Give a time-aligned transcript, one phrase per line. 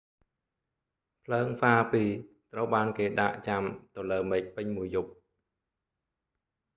[1.25, 2.09] ភ្លើងហ្វារពីរ
[2.53, 3.63] ត្រូវបានគេដាកចាំ
[3.95, 5.11] ទៅលើមេឃពេញមួយយប់